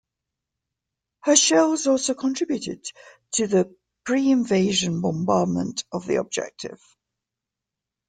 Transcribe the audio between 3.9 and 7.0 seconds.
preinvasion bombardment of the objective.